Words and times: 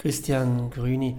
Christian 0.00 0.70
Grüni, 0.70 1.18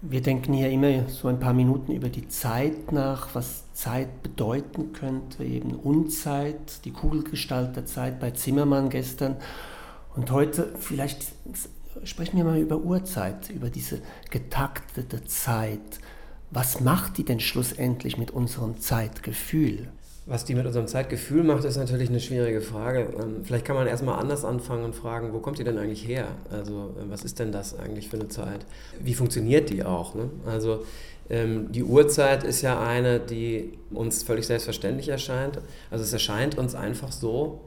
wir 0.00 0.22
denken 0.22 0.54
hier 0.54 0.70
immer 0.70 1.06
so 1.10 1.28
ein 1.28 1.38
paar 1.38 1.52
Minuten 1.52 1.92
über 1.92 2.08
die 2.08 2.28
Zeit 2.28 2.92
nach, 2.92 3.34
was 3.34 3.64
Zeit 3.74 4.22
bedeuten 4.22 4.94
könnte, 4.94 5.44
eben 5.44 5.74
Unzeit, 5.74 6.82
die 6.86 6.92
Kugelgestalt 6.92 7.76
der 7.76 7.84
Zeit 7.84 8.18
bei 8.18 8.30
Zimmermann 8.30 8.88
gestern. 8.88 9.36
Und 10.16 10.30
heute 10.30 10.72
vielleicht 10.78 11.26
sprechen 12.04 12.38
wir 12.38 12.44
mal 12.44 12.58
über 12.58 12.78
Uhrzeit, 12.78 13.50
über 13.50 13.68
diese 13.68 14.00
getaktete 14.30 15.26
Zeit. 15.26 16.00
Was 16.50 16.80
macht 16.80 17.18
die 17.18 17.24
denn 17.24 17.38
schlussendlich 17.38 18.16
mit 18.16 18.30
unserem 18.30 18.80
Zeitgefühl? 18.80 19.88
Was 20.30 20.44
die 20.44 20.54
mit 20.54 20.64
unserem 20.64 20.86
Zeitgefühl 20.86 21.42
macht, 21.42 21.64
ist 21.64 21.76
natürlich 21.76 22.08
eine 22.08 22.20
schwierige 22.20 22.60
Frage. 22.60 23.08
Ähm, 23.20 23.42
vielleicht 23.42 23.64
kann 23.64 23.74
man 23.74 23.88
erstmal 23.88 24.20
anders 24.20 24.44
anfangen 24.44 24.84
und 24.84 24.94
fragen, 24.94 25.32
wo 25.32 25.40
kommt 25.40 25.58
die 25.58 25.64
denn 25.64 25.76
eigentlich 25.76 26.06
her? 26.06 26.28
Also 26.52 26.94
äh, 26.96 27.10
was 27.10 27.24
ist 27.24 27.40
denn 27.40 27.50
das 27.50 27.76
eigentlich 27.76 28.08
für 28.08 28.16
eine 28.16 28.28
Zeit? 28.28 28.64
Wie 29.00 29.14
funktioniert 29.14 29.70
die 29.70 29.82
auch? 29.82 30.14
Ne? 30.14 30.30
Also 30.46 30.84
ähm, 31.28 31.72
die 31.72 31.82
Uhrzeit 31.82 32.44
ist 32.44 32.62
ja 32.62 32.80
eine, 32.80 33.18
die 33.18 33.76
uns 33.90 34.22
völlig 34.22 34.46
selbstverständlich 34.46 35.08
erscheint. 35.08 35.58
Also 35.90 36.04
es 36.04 36.12
erscheint 36.12 36.56
uns 36.56 36.76
einfach 36.76 37.10
so, 37.10 37.62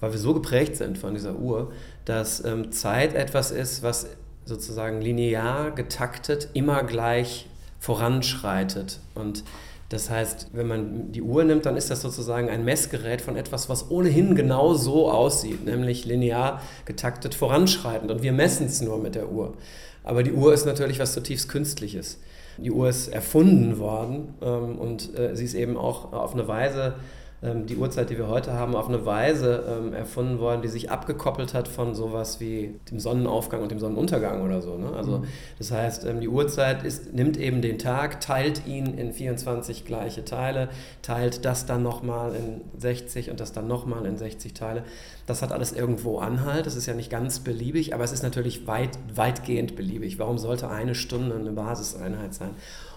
weil 0.00 0.12
wir 0.12 0.18
so 0.18 0.32
geprägt 0.32 0.76
sind 0.76 0.96
von 0.96 1.12
dieser 1.12 1.36
Uhr, 1.36 1.70
dass 2.06 2.42
ähm, 2.42 2.72
Zeit 2.72 3.14
etwas 3.14 3.50
ist, 3.50 3.82
was 3.82 4.06
sozusagen 4.46 5.02
linear 5.02 5.70
getaktet 5.70 6.48
immer 6.54 6.82
gleich 6.82 7.46
voranschreitet 7.78 9.00
und 9.14 9.44
das 9.88 10.10
heißt, 10.10 10.48
wenn 10.52 10.66
man 10.66 11.12
die 11.12 11.22
Uhr 11.22 11.44
nimmt, 11.44 11.64
dann 11.64 11.76
ist 11.76 11.90
das 11.90 12.02
sozusagen 12.02 12.48
ein 12.48 12.64
Messgerät 12.64 13.20
von 13.20 13.36
etwas, 13.36 13.68
was 13.68 13.90
ohnehin 13.90 14.34
genau 14.34 14.74
so 14.74 15.10
aussieht, 15.10 15.64
nämlich 15.64 16.04
linear 16.04 16.60
getaktet 16.84 17.34
voranschreitend. 17.34 18.10
Und 18.10 18.22
wir 18.22 18.32
messen 18.32 18.66
es 18.66 18.80
nur 18.80 18.98
mit 18.98 19.14
der 19.14 19.30
Uhr. 19.30 19.54
Aber 20.02 20.22
die 20.22 20.32
Uhr 20.32 20.52
ist 20.52 20.66
natürlich 20.66 20.98
was 20.98 21.12
zutiefst 21.12 21.48
Künstliches. 21.48 22.18
Die 22.58 22.70
Uhr 22.70 22.88
ist 22.88 23.08
erfunden 23.08 23.78
worden 23.78 24.34
ähm, 24.40 24.78
und 24.78 25.16
äh, 25.16 25.36
sie 25.36 25.44
ist 25.44 25.54
eben 25.54 25.76
auch 25.76 26.12
auf 26.12 26.34
eine 26.34 26.48
Weise 26.48 26.94
die 27.42 27.76
Uhrzeit, 27.76 28.08
die 28.08 28.16
wir 28.16 28.28
heute 28.28 28.54
haben, 28.54 28.74
auf 28.74 28.88
eine 28.88 29.04
Weise 29.04 29.64
ähm, 29.68 29.92
erfunden 29.92 30.38
worden, 30.38 30.62
die 30.62 30.68
sich 30.68 30.90
abgekoppelt 30.90 31.52
hat 31.52 31.68
von 31.68 31.94
sowas 31.94 32.40
wie 32.40 32.80
dem 32.90 32.98
Sonnenaufgang 32.98 33.62
und 33.62 33.70
dem 33.70 33.78
Sonnenuntergang 33.78 34.42
oder 34.42 34.62
so. 34.62 34.78
Ne? 34.78 34.90
Also 34.96 35.18
mhm. 35.18 35.24
das 35.58 35.70
heißt, 35.70 36.06
ähm, 36.06 36.20
die 36.20 36.28
Uhrzeit 36.28 36.82
ist, 36.82 37.12
nimmt 37.12 37.36
eben 37.36 37.60
den 37.60 37.78
Tag, 37.78 38.20
teilt 38.22 38.66
ihn 38.66 38.86
in 38.98 39.12
24 39.12 39.84
gleiche 39.84 40.24
Teile, 40.24 40.70
teilt 41.02 41.44
das 41.44 41.66
dann 41.66 41.82
nochmal 41.82 42.34
in 42.34 42.62
60 42.80 43.30
und 43.30 43.38
das 43.38 43.52
dann 43.52 43.68
nochmal 43.68 44.06
in 44.06 44.16
60 44.16 44.54
Teile. 44.54 44.82
Das 45.26 45.42
hat 45.42 45.52
alles 45.52 45.72
irgendwo 45.72 46.18
Anhalt. 46.18 46.64
Das 46.64 46.74
ist 46.74 46.86
ja 46.86 46.94
nicht 46.94 47.10
ganz 47.10 47.40
beliebig, 47.40 47.94
aber 47.94 48.04
es 48.04 48.12
ist 48.12 48.22
natürlich 48.22 48.66
weit, 48.66 48.98
weitgehend 49.14 49.76
beliebig. 49.76 50.18
Warum 50.18 50.38
sollte 50.38 50.70
eine 50.70 50.94
Stunde 50.94 51.36
eine 51.36 51.52
Basiseinheit 51.52 52.32
sein? 52.32 52.50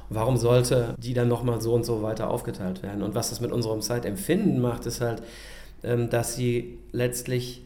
Warum 0.10 0.38
sollte 0.38 0.96
die 0.98 1.14
dann 1.14 1.28
nochmal 1.28 1.62
so 1.62 1.74
und 1.74 1.86
so 1.86 2.02
weiter 2.02 2.30
aufgeteilt 2.30 2.84
werden? 2.84 3.04
Und 3.04 3.16
was 3.16 3.30
das 3.30 3.42
mit 3.42 3.52
unserem 3.52 3.82
Zeitempfinden 3.82 4.60
macht, 4.60 4.86
ist 4.86 5.02
halt, 5.02 5.22
ähm, 5.84 6.10
dass 6.10 6.36
sie 6.36 6.78
letztlich 6.92 7.64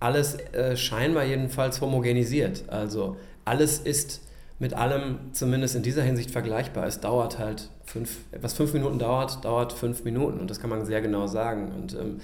alles 0.00 0.36
äh, 0.52 0.76
scheinbar 0.76 1.24
jedenfalls 1.24 1.80
homogenisiert. 1.80 2.64
Also 2.68 3.16
alles 3.44 3.78
ist 3.78 4.20
mit 4.58 4.74
allem 4.74 5.18
zumindest 5.32 5.76
in 5.76 5.82
dieser 5.82 6.02
Hinsicht 6.02 6.30
vergleichbar. 6.30 6.86
Es 6.86 7.00
dauert 7.00 7.38
halt 7.38 7.70
fünf, 7.84 8.18
was 8.40 8.54
fünf 8.54 8.72
Minuten 8.72 8.98
dauert, 8.98 9.44
dauert 9.44 9.72
fünf 9.72 10.04
Minuten 10.04 10.40
und 10.40 10.50
das 10.50 10.60
kann 10.60 10.70
man 10.70 10.84
sehr 10.84 11.00
genau 11.00 11.26
sagen. 11.26 11.72
Und, 11.76 11.94
ähm, 11.94 12.20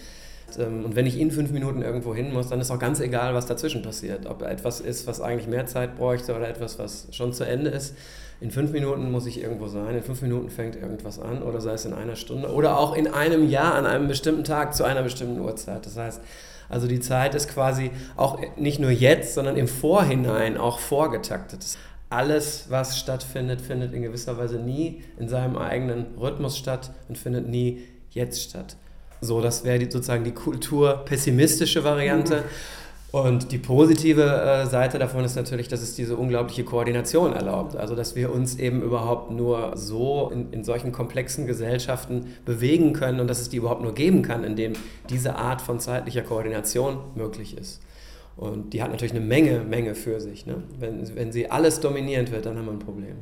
ähm, 0.59 0.85
und 0.85 0.97
wenn 0.97 1.07
ich 1.07 1.19
in 1.19 1.31
fünf 1.31 1.51
Minuten 1.51 1.83
irgendwo 1.83 2.15
hin 2.15 2.33
muss, 2.33 2.49
dann 2.49 2.61
ist 2.61 2.71
auch 2.71 2.79
ganz 2.79 3.01
egal, 3.01 3.35
was 3.35 3.47
dazwischen 3.47 3.83
passiert. 3.83 4.27
Ob 4.27 4.43
etwas 4.43 4.81
ist, 4.81 5.07
was 5.07 5.21
eigentlich 5.21 5.49
mehr 5.49 5.67
Zeit 5.67 5.97
bräuchte 5.97 6.35
oder 6.35 6.49
etwas, 6.49 6.79
was 6.79 7.09
schon 7.13 7.33
zu 7.33 7.45
Ende 7.45 7.71
ist 7.71 7.95
in 8.43 8.51
fünf 8.51 8.73
Minuten 8.73 9.13
muss 9.13 9.27
ich 9.27 9.41
irgendwo 9.41 9.69
sein, 9.69 9.95
in 9.95 10.03
fünf 10.03 10.21
Minuten 10.21 10.51
fängt 10.51 10.75
irgendwas 10.75 11.21
an 11.21 11.43
oder 11.43 11.61
sei 11.61 11.75
es 11.75 11.85
in 11.85 11.93
einer 11.93 12.17
Stunde 12.17 12.53
oder 12.53 12.77
auch 12.77 12.97
in 12.97 13.07
einem 13.07 13.49
Jahr 13.49 13.75
an 13.75 13.87
einem 13.87 14.09
bestimmten 14.09 14.43
Tag 14.43 14.75
zu 14.75 14.83
einer 14.83 15.03
bestimmten 15.03 15.39
Uhrzeit. 15.41 15.87
Das 15.87 15.97
heißt, 15.97 16.21
also 16.69 16.89
die 16.89 16.99
Zeit 16.99 17.37
ist 17.37 17.49
quasi 17.49 17.93
auch 18.17 18.41
nicht 18.57 18.81
nur 18.81 18.91
jetzt, 18.91 19.35
sondern 19.35 19.57
im 19.57 19.69
Vorhinein 19.69 20.57
auch 20.57 20.81
vorgetaktet. 20.81 21.65
Alles, 22.11 22.67
was 22.69 22.99
stattfindet, 22.99 23.61
findet 23.61 23.93
in 23.95 24.03
gewisser 24.03 24.37
Weise 24.39 24.57
nie 24.57 25.05
in 25.19 25.29
seinem 25.29 25.57
eigenen 25.57 26.07
Rhythmus 26.19 26.59
statt 26.59 26.91
und 27.09 27.19
findet 27.19 27.49
nie 27.49 27.85
jetzt 28.11 28.43
statt. 28.43 28.77
So, 29.21 29.41
das 29.41 29.65
wäre 29.65 29.81
sozusagen 29.85 30.25
die 30.25 30.33
kulturpessimistische 30.33 31.85
Variante. 31.85 32.39
Mhm. 32.39 32.45
Und 33.13 33.53
die 33.53 33.59
positive 33.59 34.23
äh, 34.23 34.67
Seite 34.67 34.99
davon 34.99 35.23
ist 35.23 35.37
natürlich, 35.37 35.69
dass 35.69 35.83
es 35.83 35.95
diese 35.95 36.17
unglaubliche 36.17 36.65
Koordination 36.65 37.35
erlaubt. 37.35 37.77
Also, 37.77 37.95
dass 37.95 38.17
wir 38.17 38.33
uns 38.33 38.59
eben 38.59 38.81
überhaupt 38.81 39.31
nur 39.31 39.77
so 39.77 40.31
in, 40.33 40.51
in 40.51 40.65
solchen 40.65 40.93
komplexen 40.93 41.47
Gesellschaften 41.47 42.29
bewegen 42.47 42.95
können 42.95 43.21
und 43.21 43.29
dass 43.29 43.39
es 43.39 43.51
die 43.51 43.59
überhaupt 43.59 43.83
nur 43.83 43.95
geben 43.95 44.23
kann, 44.23 44.45
indem 44.45 44.73
diese 45.11 45.37
Art 45.37 45.61
von 45.61 45.79
zeitlicher 45.79 46.23
Koordination 46.23 47.01
möglich 47.15 47.59
ist. 47.59 47.83
Und 48.35 48.73
die 48.73 48.83
hat 48.83 48.91
natürlich 48.91 49.13
eine 49.13 49.21
Menge, 49.21 49.61
Menge 49.61 49.95
für 49.95 50.19
sich. 50.19 50.47
Ne? 50.47 50.63
Wenn, 50.79 51.15
wenn 51.15 51.33
sie 51.33 51.51
alles 51.51 51.81
dominierend 51.81 52.33
wird, 52.33 52.47
dann 52.47 52.57
haben 52.57 52.65
wir 52.65 52.73
ein 52.73 52.79
Problem. 52.79 53.17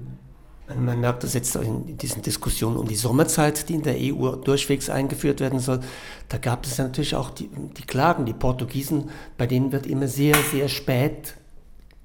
Man 0.76 1.00
merkt 1.00 1.24
das 1.24 1.34
jetzt 1.34 1.56
in 1.56 1.96
diesen 1.96 2.22
Diskussionen 2.22 2.76
um 2.76 2.86
die 2.86 2.94
Sommerzeit, 2.94 3.68
die 3.68 3.74
in 3.74 3.82
der 3.82 3.96
EU 3.98 4.36
durchwegs 4.36 4.88
eingeführt 4.88 5.40
werden 5.40 5.58
soll. 5.58 5.80
Da 6.28 6.38
gab 6.38 6.64
es 6.64 6.78
natürlich 6.78 7.16
auch 7.16 7.30
die, 7.30 7.48
die 7.48 7.82
Klagen, 7.82 8.24
die 8.24 8.32
Portugiesen, 8.32 9.10
bei 9.36 9.46
denen 9.46 9.72
wird 9.72 9.86
immer 9.86 10.06
sehr, 10.06 10.36
sehr 10.52 10.68
spät 10.68 11.34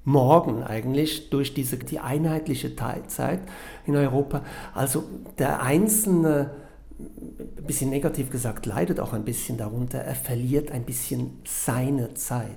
morgen 0.04 0.62
eigentlich 0.62 1.30
durch 1.30 1.52
diese, 1.52 1.76
die 1.78 1.98
einheitliche 1.98 2.76
Teilzeit 2.76 3.40
in 3.86 3.96
Europa. 3.96 4.42
Also 4.72 5.04
der 5.38 5.62
Einzelne, 5.62 6.52
ein 6.98 7.64
bisschen 7.66 7.90
negativ 7.90 8.30
gesagt, 8.30 8.66
leidet 8.66 9.00
auch 9.00 9.12
ein 9.12 9.24
bisschen 9.24 9.58
darunter. 9.58 9.98
Er 9.98 10.14
verliert 10.14 10.70
ein 10.70 10.84
bisschen 10.84 11.40
seine 11.44 12.14
Zeit. 12.14 12.56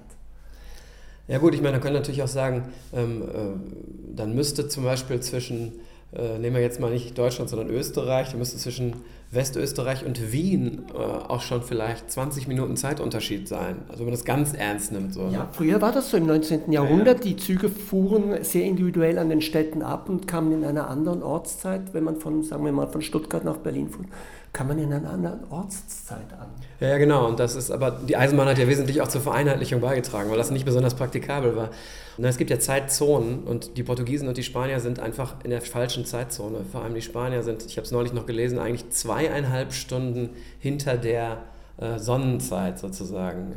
Ja 1.28 1.38
gut, 1.38 1.53
ich 1.53 1.62
meine, 1.62 1.74
man 1.74 1.81
kann 1.81 1.94
natürlich 1.94 2.24
auch 2.24 2.28
sagen, 2.28 2.72
ähm, 2.94 3.22
äh, 3.22 4.16
dann 4.16 4.34
müsste 4.34 4.68
zum 4.68 4.84
Beispiel 4.84 5.19
zwischen 5.19 5.74
äh, 6.14 6.38
nehmen 6.40 6.56
wir 6.56 6.64
jetzt 6.64 6.80
mal 6.80 6.92
nicht 6.92 7.18
Deutschland, 7.18 7.50
sondern 7.50 7.70
Österreich, 7.70 8.30
da 8.31 8.38
müsste 8.38 8.58
zwischen 8.58 8.96
Westösterreich 9.31 10.06
und 10.06 10.31
Wien 10.31 10.85
äh, 10.91 10.97
auch 10.97 11.41
schon 11.41 11.62
vielleicht 11.62 12.09
20 12.12 12.47
Minuten 12.47 12.75
Zeitunterschied 12.75 13.47
sein. 13.47 13.78
Also 13.88 14.00
wenn 14.00 14.06
man 14.06 14.13
das 14.13 14.25
ganz 14.25 14.53
ernst 14.53 14.91
nimmt. 14.91 15.13
So, 15.13 15.28
ne? 15.28 15.34
ja, 15.34 15.50
früher 15.51 15.81
war 15.81 15.91
das 15.91 16.09
so 16.09 16.17
im 16.17 16.25
19. 16.25 16.72
Jahrhundert. 16.72 17.19
Ja. 17.19 17.31
Die 17.31 17.35
Züge 17.38 17.69
fuhren 17.69 18.44
sehr 18.44 18.66
individuell 18.66 19.19
an 19.19 19.29
den 19.29 19.41
Städten 19.41 19.84
ab 19.84 20.09
und 20.09 20.28
kamen 20.28 20.51
in 20.51 20.66
einer 20.66 20.89
anderen 20.89 21.22
Ortszeit, 21.22 21.94
wenn 21.94 22.03
man 22.03 22.16
von, 22.16 22.44
sagen 22.44 22.66
wir 22.66 22.72
mal, 22.72 22.88
von 22.88 23.01
Stuttgart 23.01 23.44
nach 23.44 23.57
Berlin 23.57 23.89
fuhr 23.89 24.06
kann 24.51 24.68
man 24.68 24.79
in 24.79 24.91
einer 24.91 25.09
anderen 25.09 25.39
Ortszeit 25.51 26.34
an. 26.39 26.47
Ja, 26.79 26.97
genau. 26.97 27.28
Und 27.28 27.39
das 27.39 27.56
ist 27.56 27.69
aber, 27.69 27.91
die 27.91 28.18
Eisenbahn 28.18 28.47
hat 28.47 28.57
ja 28.57 28.68
wesentlich 28.68 29.01
auch 29.01 29.07
zur 29.07 29.22
Vereinheitlichung 29.22 29.79
beigetragen, 29.79 30.29
weil 30.31 30.38
das 30.38 30.50
nicht 30.50 30.66
besonders 30.66 30.95
praktikabel 30.95 31.56
war. 31.56 31.69
Und 32.18 32.25
es 32.25 32.38
gibt 32.38 32.50
ja 32.50 32.59
Zeitzonen 32.59 33.44
und 33.44 33.78
die 33.78 33.84
Portugiesen 33.84 34.28
und 34.28 34.38
die 34.38 34.44
Spanier 34.44 34.79
sind 34.79 35.00
einfach 35.00 35.35
in 35.44 35.51
der 35.51 35.62
falschen 35.62 36.03
Zeitzone. 36.06 36.66
Vor 36.72 36.84
allem 36.84 36.95
die 36.95 37.01
Spanier 37.01 37.44
sind, 37.44 37.66
ich 37.66 37.78
habe 37.78 37.85
es 37.85 37.91
neulich 37.91 38.12
noch 38.12 38.25
gelesen, 38.25 38.59
eigentlich 38.59 38.89
zweieinhalb 39.19 39.74
Stunden 39.74 40.30
hinter 40.59 40.97
der 40.97 41.44
äh, 41.78 42.00
Sonnenzeit 42.00 42.80
sozusagen. 42.80 43.53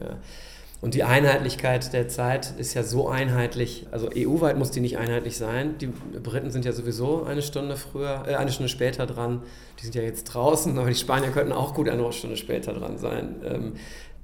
Und 0.83 0.95
die 0.95 1.05
Einheitlichkeit 1.05 1.93
der 1.93 2.09
Zeit 2.09 2.55
ist 2.59 2.75
ja 2.75 2.83
so 2.83 3.09
einheitlich, 3.09 3.87
also 3.93 4.11
EU-weit 4.15 4.59
muss 4.59 4.73
die 4.73 4.81
nicht 4.81 4.99
einheitlich 4.99 5.37
sein. 5.37 5.79
Die 5.79 5.87
Briten 5.87 6.51
sind 6.51 6.65
ja 6.65 6.73
sowieso 6.73 7.23
eine 7.23 7.41
Stunde 7.41 7.77
früher, 7.77 8.25
äh, 8.27 8.35
eine 8.35 8.51
Stunde 8.51 8.69
später 8.69 9.07
dran. 9.07 9.43
Die 9.79 9.85
sind 9.85 9.95
ja 9.95 10.03
jetzt 10.03 10.25
draußen, 10.25 10.77
aber 10.77 10.89
die 10.89 10.97
Spanier 10.97 11.31
könnten 11.31 11.53
auch 11.53 11.73
gut 11.73 11.89
eine 11.89 12.13
Stunde 12.13 12.37
später 12.37 12.73
dran 12.73 12.99
sein. 12.99 13.37
Ähm, 13.45 13.73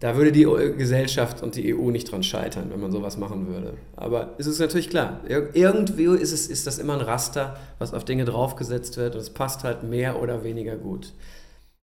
da 0.01 0.17
würde 0.17 0.33
die 0.33 0.45
Gesellschaft 0.77 1.45
und 1.45 1.55
die 1.55 1.75
EU 1.75 1.91
nicht 1.91 2.11
dran 2.11 2.25
scheitern, 2.25 2.71
wenn 2.71 2.81
man 2.81 2.91
sowas 2.91 3.17
machen 3.17 3.47
würde. 3.49 3.75
Aber 3.95 4.35
es 4.39 4.47
ist 4.49 4.59
natürlich 4.59 4.91
klar, 4.91 5.21
irgendwie 5.27 6.07
ist, 6.07 6.33
es, 6.33 6.49
ist 6.49 6.67
das 6.67 6.79
immer 6.79 6.95
ein 6.95 7.01
Raster, 7.01 7.57
was 7.79 7.95
auf 7.95 8.05
Dinge 8.05 8.25
draufgesetzt 8.25 8.97
wird 8.97 9.15
und 9.15 9.21
es 9.21 9.31
passt 9.31 9.63
halt 9.63 9.85
mehr 9.85 10.21
oder 10.21 10.43
weniger 10.43 10.77
gut. 10.77 11.13